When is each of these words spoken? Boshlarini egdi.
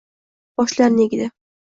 Boshlarini 0.61 1.05
egdi. 1.09 1.29